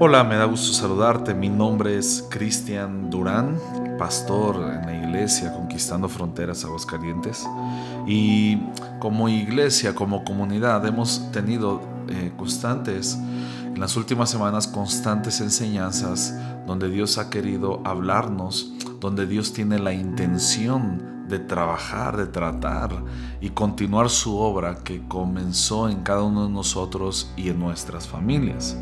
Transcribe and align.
Hola, 0.00 0.24
me 0.24 0.34
da 0.34 0.44
gusto 0.44 0.72
saludarte. 0.72 1.34
Mi 1.34 1.48
nombre 1.48 1.96
es 1.96 2.26
Cristian 2.28 3.10
Durán, 3.10 3.60
pastor 3.96 4.56
en 4.56 4.86
la 4.86 5.06
iglesia 5.06 5.52
Conquistando 5.52 6.08
Fronteras 6.08 6.64
Aguascalientes. 6.64 7.46
Y 8.04 8.58
como 8.98 9.28
iglesia, 9.28 9.94
como 9.94 10.24
comunidad, 10.24 10.84
hemos 10.84 11.30
tenido 11.30 11.80
eh, 12.08 12.32
constantes, 12.36 13.14
en 13.14 13.78
las 13.78 13.96
últimas 13.96 14.30
semanas, 14.30 14.66
constantes 14.66 15.40
enseñanzas 15.40 16.34
donde 16.66 16.90
Dios 16.90 17.16
ha 17.16 17.30
querido 17.30 17.80
hablarnos, 17.84 18.72
donde 18.98 19.28
Dios 19.28 19.52
tiene 19.52 19.78
la 19.78 19.92
intención 19.92 21.28
de 21.28 21.38
trabajar, 21.38 22.16
de 22.16 22.26
tratar 22.26 22.90
y 23.40 23.50
continuar 23.50 24.10
su 24.10 24.38
obra 24.38 24.82
que 24.82 25.06
comenzó 25.06 25.88
en 25.88 26.02
cada 26.02 26.24
uno 26.24 26.46
de 26.46 26.52
nosotros 26.52 27.32
y 27.36 27.50
en 27.50 27.60
nuestras 27.60 28.08
familias. 28.08 28.76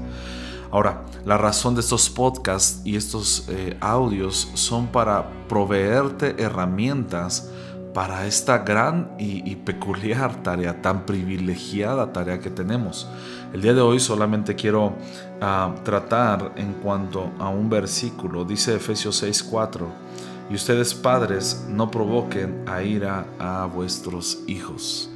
Ahora, 0.72 1.04
la 1.26 1.36
razón 1.36 1.74
de 1.74 1.82
estos 1.82 2.08
podcasts 2.08 2.80
y 2.82 2.96
estos 2.96 3.46
eh, 3.50 3.76
audios 3.80 4.50
son 4.54 4.86
para 4.86 5.30
proveerte 5.46 6.42
herramientas 6.42 7.50
para 7.92 8.26
esta 8.26 8.56
gran 8.58 9.12
y, 9.18 9.54
peculiar 9.56 10.42
tarea, 10.42 10.80
tan 10.80 11.04
privilegiada 11.04 12.10
tarea 12.10 12.40
que 12.40 12.48
tenemos. 12.48 13.06
El 13.52 13.60
día 13.60 13.74
de 13.74 13.82
hoy 13.82 14.00
solamente 14.00 14.54
quiero 14.54 14.94
ah, 15.42 15.74
tratar 15.84 16.52
en 16.56 16.72
cuanto 16.72 17.30
a 17.38 17.50
un 17.50 17.68
versículo, 17.68 18.46
dice 18.46 18.74
Efesios 18.74 19.22
6:4, 19.22 19.86
y 20.48 20.54
ustedes 20.54 20.94
padres 20.94 21.66
no 21.68 21.90
provoquen 21.90 22.64
a 22.66 22.82
ira 22.82 23.26
a 23.38 23.66
vuestros 23.66 24.38
hijos. 24.46 25.11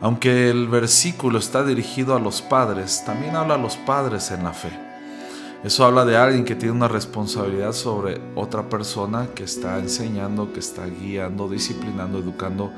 Aunque 0.00 0.50
el 0.50 0.68
versículo 0.68 1.38
está 1.38 1.64
dirigido 1.64 2.14
a 2.14 2.20
los 2.20 2.42
padres, 2.42 3.02
también 3.04 3.34
habla 3.34 3.54
a 3.54 3.58
los 3.58 3.76
padres 3.76 4.30
en 4.30 4.44
la 4.44 4.52
fe. 4.52 4.70
Eso 5.64 5.84
habla 5.84 6.04
de 6.04 6.16
alguien 6.16 6.44
que 6.44 6.54
tiene 6.54 6.74
una 6.74 6.86
responsabilidad 6.86 7.72
sobre 7.72 8.20
otra 8.34 8.68
persona 8.68 9.28
que 9.34 9.44
está 9.44 9.78
enseñando, 9.78 10.52
que 10.52 10.60
está 10.60 10.86
guiando, 10.86 11.48
disciplinando, 11.48 12.18
educando. 12.18 12.72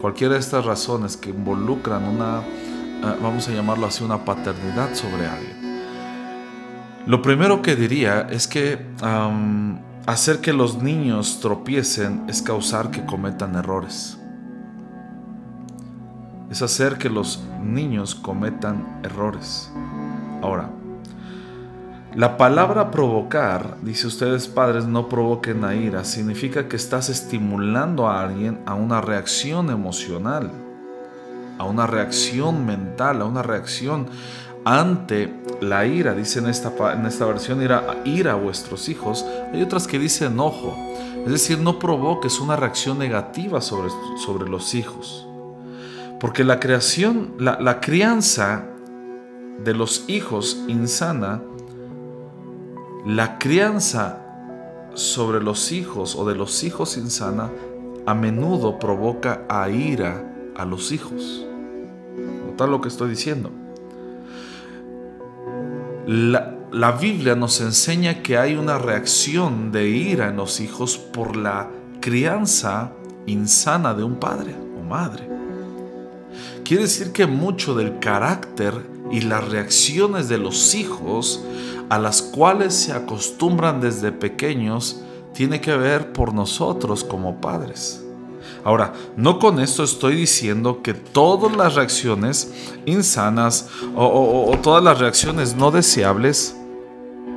Cualquiera 0.00 0.34
de 0.34 0.40
estas 0.40 0.64
razones 0.64 1.16
que 1.16 1.30
involucran 1.30 2.04
una, 2.04 2.38
eh, 2.38 3.16
vamos 3.20 3.48
a 3.48 3.52
llamarlo 3.52 3.86
así, 3.86 4.04
una 4.04 4.24
paternidad 4.24 4.94
sobre 4.94 5.26
alguien. 5.26 5.60
Lo 7.06 7.20
primero 7.20 7.62
que 7.62 7.74
diría 7.74 8.28
es 8.30 8.46
que 8.46 8.78
hacer 10.06 10.40
que 10.40 10.52
los 10.52 10.80
niños 10.80 11.40
tropiecen 11.40 12.24
es 12.28 12.42
causar 12.42 12.90
que 12.90 13.04
cometan 13.04 13.56
errores 13.56 14.19
es 16.50 16.62
hacer 16.62 16.98
que 16.98 17.08
los 17.08 17.40
niños 17.62 18.14
cometan 18.14 19.00
errores. 19.04 19.70
Ahora, 20.42 20.70
la 22.14 22.36
palabra 22.36 22.90
provocar, 22.90 23.76
dice 23.82 24.08
ustedes 24.08 24.48
padres, 24.48 24.84
no 24.86 25.08
provoquen 25.08 25.64
a 25.64 25.76
ira, 25.76 26.02
significa 26.02 26.66
que 26.66 26.74
estás 26.74 27.08
estimulando 27.08 28.08
a 28.08 28.20
alguien 28.20 28.58
a 28.66 28.74
una 28.74 29.00
reacción 29.00 29.70
emocional, 29.70 30.50
a 31.56 31.64
una 31.64 31.86
reacción 31.86 32.66
mental, 32.66 33.22
a 33.22 33.26
una 33.26 33.44
reacción 33.44 34.08
ante 34.64 35.32
la 35.60 35.86
ira. 35.86 36.14
Dice 36.14 36.40
en 36.40 36.48
esta, 36.48 36.72
en 36.92 37.06
esta 37.06 37.26
versión, 37.26 37.62
ira, 37.62 38.02
ira 38.04 38.32
a 38.32 38.36
vuestros 38.36 38.88
hijos. 38.88 39.24
Hay 39.52 39.62
otras 39.62 39.86
que 39.86 40.00
dicen 40.00 40.32
enojo. 40.32 40.76
Es 41.24 41.30
decir, 41.30 41.60
no 41.60 41.78
provoques 41.78 42.40
una 42.40 42.56
reacción 42.56 42.98
negativa 42.98 43.60
sobre, 43.60 43.90
sobre 44.24 44.48
los 44.48 44.74
hijos. 44.74 45.29
Porque 46.20 46.44
la 46.44 46.60
creación, 46.60 47.32
la, 47.38 47.80
crianza 47.80 48.66
de 49.64 49.72
los 49.72 50.04
hijos 50.06 50.62
insana, 50.68 51.42
la 53.06 53.38
crianza 53.38 54.18
sobre 54.92 55.42
los 55.42 55.72
hijos 55.72 56.14
o 56.16 56.28
de 56.28 56.34
los 56.34 56.62
hijos 56.62 56.98
insana 56.98 57.50
a 58.04 58.12
menudo 58.12 58.78
provoca 58.78 59.46
a 59.48 59.70
ira 59.70 60.52
a 60.56 60.66
los 60.66 60.92
hijos. 60.92 61.46
Nota 62.46 62.66
lo 62.66 62.82
que 62.82 62.88
estoy 62.88 63.08
diciendo. 63.08 63.50
La, 66.06 66.54
la, 66.70 66.92
Biblia 66.92 67.34
nos 67.34 67.62
enseña 67.62 68.22
que 68.22 68.36
hay 68.36 68.56
una 68.56 68.76
reacción 68.76 69.72
de 69.72 69.88
ira 69.88 70.28
en 70.28 70.36
los 70.36 70.60
hijos 70.60 70.98
por 70.98 71.36
la 71.36 71.70
crianza 72.00 72.92
insana 73.24 73.94
de 73.94 74.02
un 74.02 74.16
padre 74.16 74.54
o 74.78 74.82
madre. 74.82 75.39
Quiere 76.64 76.84
decir 76.84 77.12
que 77.12 77.26
mucho 77.26 77.74
del 77.74 77.98
carácter 77.98 78.74
y 79.10 79.22
las 79.22 79.48
reacciones 79.48 80.28
de 80.28 80.38
los 80.38 80.74
hijos 80.74 81.42
a 81.88 81.98
las 81.98 82.22
cuales 82.22 82.74
se 82.74 82.92
acostumbran 82.92 83.80
desde 83.80 84.12
pequeños 84.12 85.00
tiene 85.34 85.60
que 85.60 85.76
ver 85.76 86.12
por 86.12 86.32
nosotros 86.32 87.04
como 87.04 87.40
padres. 87.40 88.04
Ahora, 88.62 88.92
no 89.16 89.38
con 89.38 89.58
esto 89.58 89.82
estoy 89.82 90.14
diciendo 90.14 90.82
que 90.82 90.94
todas 90.94 91.56
las 91.56 91.74
reacciones 91.74 92.52
insanas 92.84 93.68
o, 93.96 94.52
todas 94.62 94.84
las 94.84 94.98
reacciones 94.98 95.56
no 95.56 95.70
deseables 95.70 96.56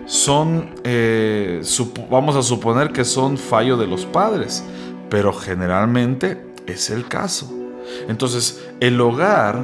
son, 0.06 0.76
eh, 0.84 1.62
vamos 2.10 2.36
a 2.36 2.44
suponer 2.44 2.92
que 2.92 3.06
son 3.06 3.38
fallo 3.38 3.78
de 3.78 3.88
los 3.88 4.06
padres, 4.06 4.64
pero 5.10 5.32
generalmente 5.32 6.46
es 6.68 6.90
el 6.90 7.08
caso. 7.08 7.63
Entonces, 8.08 8.64
el 8.80 9.00
hogar 9.00 9.64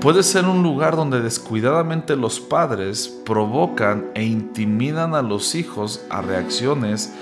puede 0.00 0.22
ser 0.22 0.44
un 0.44 0.62
lugar 0.62 0.96
donde 0.96 1.20
descuidadamente 1.20 2.16
los 2.16 2.40
padres 2.40 3.08
provocan 3.24 4.06
e 4.14 4.24
intimidan 4.24 5.14
a 5.14 5.22
los 5.22 5.54
hijos 5.54 6.02
a 6.10 6.22
reacciones 6.22 7.12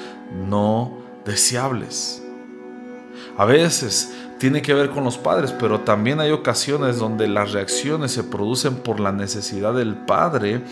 no 0.48 0.92
deseables. 1.24 2.22
A 3.38 3.44
veces 3.44 4.14
tiene 4.38 4.62
que 4.62 4.74
ver 4.74 4.90
con 4.90 5.04
los 5.04 5.18
padres, 5.18 5.52
pero 5.52 5.80
también 5.80 6.20
hay 6.20 6.30
ocasiones 6.30 6.98
donde 6.98 7.28
las 7.28 7.52
reacciones 7.52 8.12
se 8.12 8.24
producen 8.24 8.76
por 8.76 9.00
la 9.00 9.12
necesidad 9.12 9.74
del 9.74 9.94
padre 9.94 10.62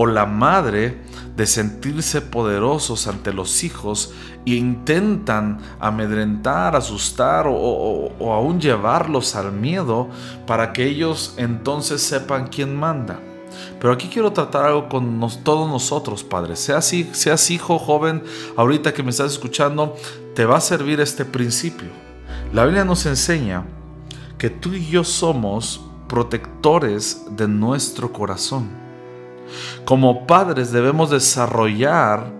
o 0.00 0.06
la 0.06 0.26
madre 0.26 0.96
de 1.34 1.44
sentirse 1.44 2.20
poderosos 2.20 3.08
ante 3.08 3.32
los 3.32 3.64
hijos 3.64 4.14
e 4.46 4.52
intentan 4.52 5.58
amedrentar, 5.80 6.76
asustar 6.76 7.46
o, 7.48 8.12
aún 8.20 8.60
llevarlos 8.60 9.34
al 9.34 9.50
miedo 9.50 10.08
para 10.46 10.72
que 10.72 10.84
ellos 10.84 11.34
entonces 11.36 12.00
sepan 12.00 12.46
quién 12.46 12.76
manda. 12.76 13.18
Pero 13.80 13.92
aquí 13.92 14.06
quiero 14.06 14.32
tratar 14.32 14.66
algo 14.66 14.88
con 14.88 15.18
todos 15.42 15.68
nosotros, 15.68 16.22
padres. 16.22 16.60
Seas, 16.60 16.94
seas 17.10 17.50
hijo 17.50 17.76
joven, 17.80 18.22
ahorita 18.56 18.94
que 18.94 19.02
me 19.02 19.10
estás 19.10 19.32
escuchando, 19.32 19.96
te 20.36 20.44
va 20.44 20.58
a 20.58 20.60
servir 20.60 21.00
este 21.00 21.24
principio. 21.24 21.88
La 22.52 22.64
Biblia 22.66 22.84
nos 22.84 23.04
enseña 23.04 23.64
que 24.38 24.48
tú 24.48 24.74
y 24.74 24.86
yo 24.86 25.02
somos 25.02 25.80
protectores 26.06 27.26
de 27.32 27.48
nuestro 27.48 28.12
corazón. 28.12 28.87
Como 29.84 30.26
padres 30.26 30.72
debemos 30.72 31.10
desarrollar 31.10 32.32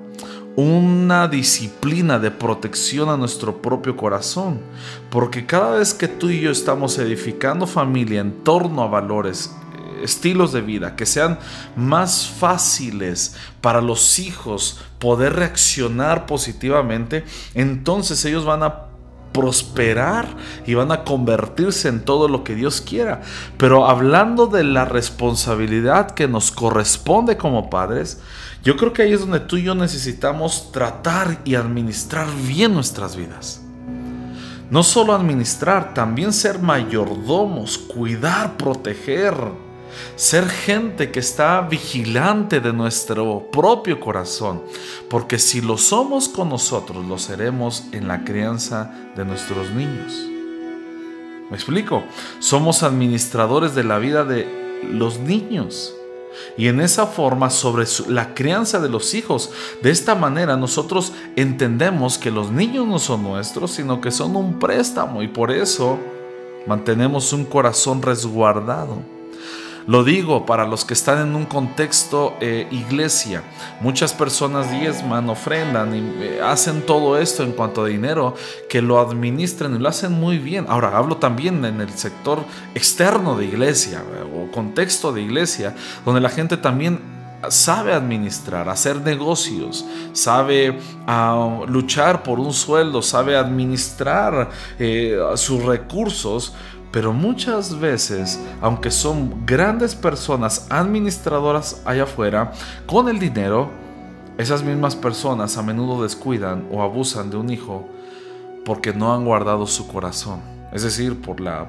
una 0.57 1.29
disciplina 1.29 2.19
de 2.19 2.33
protección 2.33 3.09
a 3.11 3.17
nuestro 3.17 3.63
propio 3.63 3.97
corazón, 3.97 4.61
porque 5.09 5.47
cada 5.47 5.79
vez 5.79 5.95
que 5.95 6.09
tú 6.09 6.31
y 6.31 6.41
yo 6.41 6.51
estamos 6.51 6.99
edificando 6.99 7.65
familia 7.67 8.21
en 8.21 8.43
torno 8.43 8.83
a 8.83 8.89
valores, 8.89 9.55
estilos 10.03 10.53
de 10.53 10.61
vida 10.61 10.97
que 10.97 11.07
sean 11.07 11.39
más 11.77 12.27
fáciles 12.27 13.37
para 13.61 13.81
los 13.81 14.19
hijos 14.19 14.81
poder 14.99 15.35
reaccionar 15.35 16.27
positivamente, 16.27 17.25
entonces 17.55 18.25
ellos 18.25 18.45
van 18.45 18.65
a 18.65 18.88
prosperar 19.33 20.27
y 20.67 20.75
van 20.75 20.93
a 20.93 21.05
convertirse 21.05 21.89
en 21.89 22.05
todo 22.05 22.29
lo 22.29 22.45
que 22.45 22.55
Dios 22.55 22.81
quiera. 22.81 23.23
Pero 23.57 23.87
hablando 23.87 24.47
de 24.47 24.65
la 24.65 24.85
responsabilidad 24.85 26.13
que 26.13 26.29
nos 26.29 26.51
corresponde 26.51 27.37
como 27.37 27.71
padres, 27.71 28.21
yo 28.63 28.77
creo 28.77 28.93
que 28.93 29.03
ahí 29.03 29.13
es 29.13 29.21
donde 29.21 29.41
tú 29.41 29.57
y 29.57 29.63
yo 29.65 29.75
necesitamos 29.75 30.73
tratar 30.73 31.41
y 31.45 31.55
administrar 31.55 32.27
bien 32.47 32.75
nuestras 32.75 33.17
vidas. 33.17 33.63
No 34.71 34.83
solo 34.83 35.15
administrar, 35.15 35.95
también 35.95 36.33
ser 36.33 36.59
mayordomos, 36.59 37.79
cuidar, 37.79 38.57
proteger 38.59 39.35
ser 40.17 40.49
gente 40.49 41.11
que 41.11 41.21
está 41.21 41.61
vigilante 41.63 42.61
de 42.61 42.73
nuestro 42.73 43.51
propio 43.51 44.01
corazón, 44.01 44.63
porque 45.09 45.39
si 45.39 45.61
lo 45.61 45.79
somos 45.79 46.29
con 46.29 46.49
nosotros, 46.49 47.05
lo 47.07 47.19
seremos 47.19 47.85
en 47.93 48.09
la 48.09 48.25
crianza 48.25 48.93
de 49.17 49.25
nuestros 49.25 49.71
niños. 49.71 50.13
¿Me 51.51 51.57
explico? 51.57 52.03
Somos 52.41 52.83
administradores 52.83 53.75
de 53.75 53.85
la 53.85 53.99
vida 53.99 54.25
de 54.25 54.47
los 54.91 55.19
niños. 55.19 55.95
Y 56.57 56.69
en 56.69 56.81
esa 56.81 57.07
forma, 57.07 57.51
sobre 57.51 57.87
la 58.09 58.35
crianza 58.35 58.79
de 58.81 58.89
los 58.89 59.15
hijos, 59.15 59.51
de 59.83 59.91
esta 59.91 60.15
manera 60.15 60.57
nosotros 60.57 61.13
entendemos 61.37 62.19
que 62.19 62.31
los 62.31 62.51
niños 62.51 62.87
no 62.87 62.99
son 62.99 63.23
nuestros, 63.23 63.73
sino 63.73 64.01
que 64.01 64.11
son 64.11 64.37
un 64.37 64.59
préstamo 64.59 65.23
y 65.23 65.29
por 65.29 65.51
eso 65.51 65.99
mantenemos 66.67 67.33
un 67.33 67.45
corazón 67.45 68.03
resguardado 68.03 69.18
Lo 69.89 70.05
digo 70.05 70.45
para 70.45 70.67
los 70.67 70.85
que 70.85 70.93
están 70.93 71.27
en 71.27 71.35
un 71.35 71.47
contexto 71.47 72.37
eh, 72.43 72.69
iglesia. 72.71 73.43
Muchas 73.81 74.13
personas 74.13 74.71
diezman, 74.71 75.31
ofrendan 75.31 75.95
y 75.95 75.99
eh, 76.23 76.41
hacen 76.45 76.85
todo 76.85 77.17
esto 77.17 77.43
en 77.43 77.53
cuanto 77.53 77.85
a 77.85 77.89
dinero, 77.89 78.35
que 78.69 78.83
lo 78.83 79.01
administren 79.01 79.75
y 79.75 79.79
lo 79.79 79.89
hacen 79.89 80.13
muy 80.13 80.37
bien. 80.37 80.67
Ahora, 80.69 80.95
hablo 80.95 81.17
también 81.17 81.65
en 81.65 81.81
el 81.81 81.89
sector 81.89 82.45
externo 82.75 83.35
de 83.39 83.47
iglesia 83.47 84.03
o 84.37 84.53
contexto 84.53 85.11
de 85.11 85.23
iglesia, 85.23 85.75
donde 86.05 86.21
la 86.21 86.29
gente 86.29 86.59
también 86.59 87.01
sabe 87.49 87.95
administrar, 87.95 88.69
hacer 88.69 89.01
negocios, 89.01 89.87
sabe 90.13 90.79
ah, 91.07 91.61
luchar 91.67 92.23
por 92.23 92.41
un 92.41 92.53
sueldo, 92.53 93.01
sabe 93.01 93.37
administrar 93.37 94.51
eh, 94.79 95.19
sus 95.37 95.65
recursos, 95.65 96.53
pero 96.91 97.13
muchas 97.13 97.79
veces, 97.79 98.41
aunque 98.61 98.91
son 98.91 99.45
grandes 99.45 99.95
personas 99.95 100.67
administradoras 100.71 101.83
allá 101.85 102.05
afuera, 102.05 102.53
con 102.87 103.09
el 103.09 103.19
dinero, 103.19 103.71
esas 104.39 104.63
mismas 104.63 104.97
personas 104.97 105.59
a 105.59 105.63
menudo 105.63 106.03
descuidan 106.03 106.67
o 106.71 106.83
abusan 106.83 107.31
de 107.31 107.37
un 107.37 107.51
hijo 107.51 107.89
porque 108.65 108.93
no 108.93 109.13
han 109.13 109.25
guardado 109.25 109.67
su 109.67 109.89
corazón, 109.89 110.41
es 110.73 110.83
decir, 110.83 111.21
por 111.21 111.41
la 111.41 111.67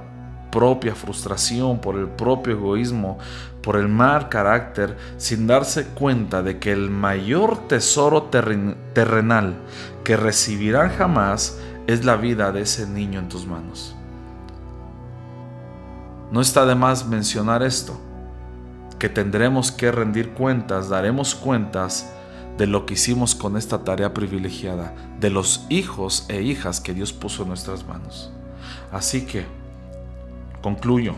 propia 0.52 0.96
frustración, 0.96 1.80
por 1.80 1.96
el 1.96 2.08
propio 2.08 2.54
egoísmo, 2.54 3.18
por 3.62 3.76
el 3.76 3.88
mal 3.88 4.30
carácter, 4.30 4.98
sin 5.18 5.48
darse 5.48 5.86
cuenta 5.88 6.42
de 6.42 6.60
que 6.60 6.72
el 6.72 6.90
mayor 6.90 7.68
tesoro 7.68 8.24
terrenal 8.24 9.56
que 10.04 10.18
recibirán 10.18 10.90
jamás 10.90 11.60
es 11.88 12.06
la 12.06 12.16
vida 12.16 12.52
de 12.52 12.62
ese 12.62 12.88
niño 12.88 13.20
en 13.20 13.30
tus 13.30 13.46
manos. 13.46 13.96
No 16.32 16.42
está 16.42 16.66
de 16.66 16.76
más 16.76 17.08
mencionar 17.08 17.64
esto, 17.64 18.00
que 18.98 19.10
tendremos 19.10 19.72
que 19.72 19.92
rendir 19.92 20.32
cuentas, 20.32 20.90
daremos 20.90 21.36
cuentas 21.36 22.12
de 22.58 22.68
lo 22.68 22.86
que 22.86 22.96
hicimos 22.96 23.36
con 23.36 23.58
esta 23.58 23.84
tarea 23.84 24.14
privilegiada, 24.14 24.94
de 25.20 25.30
los 25.30 25.66
hijos 25.70 26.26
e 26.28 26.42
hijas 26.42 26.82
que 26.82 26.94
Dios 26.94 27.14
puso 27.14 27.44
en 27.44 27.50
nuestras 27.50 27.88
manos. 27.88 28.32
Así 28.92 29.26
que, 29.26 29.46
Concluyo, 30.62 31.14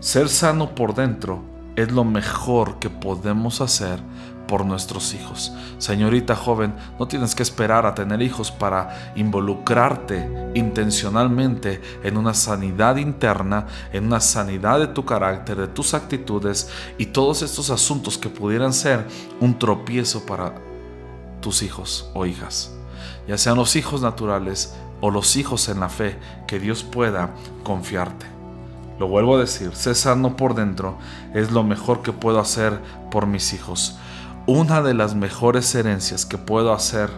ser 0.00 0.28
sano 0.28 0.74
por 0.74 0.94
dentro 0.94 1.42
es 1.76 1.92
lo 1.92 2.04
mejor 2.04 2.80
que 2.80 2.90
podemos 2.90 3.60
hacer 3.60 4.00
por 4.46 4.64
nuestros 4.64 5.14
hijos. 5.14 5.52
Señorita 5.78 6.36
joven, 6.36 6.74
no 6.98 7.08
tienes 7.08 7.34
que 7.34 7.42
esperar 7.42 7.86
a 7.86 7.94
tener 7.94 8.22
hijos 8.22 8.50
para 8.50 9.12
involucrarte 9.16 10.28
intencionalmente 10.54 11.80
en 12.02 12.16
una 12.16 12.34
sanidad 12.34 12.96
interna, 12.96 13.66
en 13.92 14.06
una 14.06 14.20
sanidad 14.20 14.78
de 14.78 14.88
tu 14.88 15.04
carácter, 15.04 15.56
de 15.56 15.68
tus 15.68 15.94
actitudes 15.94 16.70
y 16.98 17.06
todos 17.06 17.42
estos 17.42 17.70
asuntos 17.70 18.18
que 18.18 18.28
pudieran 18.28 18.72
ser 18.72 19.06
un 19.40 19.58
tropiezo 19.58 20.24
para 20.26 20.54
tus 21.40 21.62
hijos 21.62 22.10
o 22.14 22.24
hijas, 22.24 22.72
ya 23.28 23.36
sean 23.36 23.56
los 23.56 23.76
hijos 23.76 24.00
naturales 24.00 24.74
o 25.00 25.10
los 25.10 25.36
hijos 25.36 25.68
en 25.68 25.80
la 25.80 25.90
fe, 25.90 26.16
que 26.46 26.58
Dios 26.58 26.82
pueda 26.82 27.34
confiarte. 27.62 28.26
Lo 28.98 29.08
vuelvo 29.08 29.36
a 29.36 29.40
decir, 29.40 29.74
ser 29.74 29.94
sano 29.96 30.36
por 30.36 30.54
dentro 30.54 30.96
es 31.34 31.50
lo 31.50 31.64
mejor 31.64 32.02
que 32.02 32.12
puedo 32.12 32.38
hacer 32.38 32.80
por 33.10 33.26
mis 33.26 33.52
hijos. 33.52 33.98
Una 34.46 34.82
de 34.82 34.92
las 34.92 35.14
mejores 35.14 35.74
herencias 35.74 36.26
que 36.26 36.36
puedo 36.36 36.74
hacer 36.74 37.08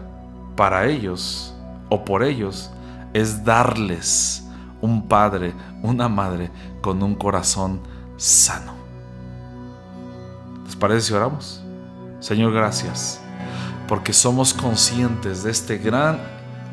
para 0.55 0.87
ellos 0.87 1.53
o 1.89 2.05
por 2.05 2.23
ellos 2.23 2.71
es 3.15 3.45
darles 3.45 4.47
un 4.81 5.09
padre, 5.09 5.53
una 5.83 6.09
madre 6.09 6.53
con 6.81 7.03
un 7.03 7.17
corazón 7.17 7.81
sano. 8.17 8.75
¿Les 10.67 10.77
parece 10.77 11.09
si 11.09 11.15
oramos? 11.15 11.61
Señor, 12.21 12.53
gracias, 12.53 13.21
porque 13.89 14.13
somos 14.13 14.55
conscientes 14.55 15.43
de 15.43 15.51
este 15.51 15.79
gran 15.79 16.21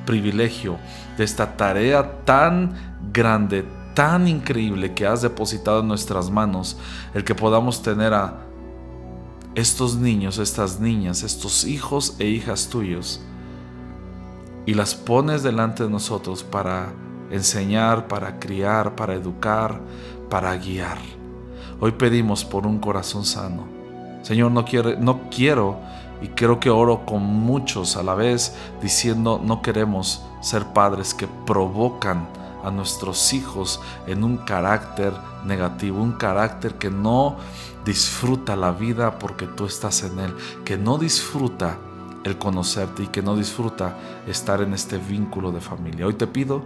privilegio, 0.05 0.77
de 1.17 1.23
esta 1.23 1.57
tarea 1.57 2.23
tan 2.25 2.75
grande, 3.11 3.65
tan 3.95 4.27
increíble 4.27 4.93
que 4.93 5.07
has 5.07 5.23
depositado 5.23 5.79
en 5.79 5.87
nuestras 5.87 6.29
manos, 6.29 6.77
el 7.15 7.23
que 7.23 7.33
podamos 7.33 7.81
tener 7.81 8.13
a 8.13 8.52
estos 9.55 9.95
niños, 9.95 10.37
estas 10.39 10.79
niñas, 10.79 11.23
estos 11.23 11.65
hijos 11.65 12.15
e 12.19 12.27
hijas 12.27 12.69
tuyos, 12.69 13.21
y 14.65 14.73
las 14.73 14.95
pones 14.95 15.43
delante 15.43 15.83
de 15.83 15.89
nosotros 15.89 16.43
para 16.43 16.93
enseñar, 17.29 18.07
para 18.07 18.39
criar, 18.39 18.95
para 18.95 19.13
educar, 19.13 19.79
para 20.29 20.55
guiar. 20.55 20.97
Hoy 21.79 21.91
pedimos 21.91 22.45
por 22.45 22.65
un 22.65 22.79
corazón 22.79 23.25
sano. 23.25 23.67
Señor, 24.21 24.51
no, 24.51 24.63
quiere, 24.63 24.95
no 24.97 25.29
quiero 25.29 25.77
y 26.21 26.29
creo 26.29 26.59
que 26.59 26.69
oro 26.69 27.05
con 27.05 27.23
muchos 27.23 27.97
a 27.97 28.03
la 28.03 28.15
vez 28.15 28.55
diciendo 28.81 29.41
no 29.43 29.61
queremos 29.61 30.23
ser 30.39 30.63
padres 30.67 31.13
que 31.13 31.27
provocan 31.45 32.27
a 32.63 32.71
nuestros 32.71 33.33
hijos 33.33 33.81
en 34.07 34.23
un 34.23 34.37
carácter 34.37 35.13
negativo, 35.45 36.01
un 36.01 36.13
carácter 36.13 36.75
que 36.75 36.89
no 36.89 37.37
disfruta 37.85 38.55
la 38.55 38.71
vida 38.71 39.19
porque 39.19 39.45
tú 39.45 39.65
estás 39.65 40.03
en 40.03 40.19
él, 40.19 40.33
que 40.63 40.77
no 40.77 40.97
disfruta 40.97 41.77
el 42.23 42.37
conocerte 42.37 43.03
y 43.03 43.07
que 43.07 43.21
no 43.21 43.35
disfruta 43.35 43.97
estar 44.27 44.61
en 44.61 44.73
este 44.73 44.97
vínculo 44.97 45.51
de 45.51 45.61
familia. 45.61 46.07
Hoy 46.07 46.13
te 46.13 46.27
pido 46.27 46.63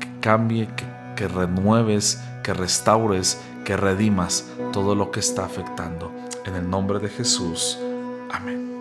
que 0.00 0.20
cambie, 0.20 0.68
que, 0.74 0.86
que 1.16 1.28
renueves, 1.28 2.22
que 2.42 2.54
restaures, 2.54 3.40
que 3.64 3.76
redimas 3.76 4.46
todo 4.72 4.94
lo 4.94 5.10
que 5.10 5.20
está 5.20 5.44
afectando. 5.44 6.12
En 6.44 6.54
el 6.54 6.68
nombre 6.68 6.98
de 6.98 7.08
Jesús. 7.08 7.78
Amén. 8.32 8.73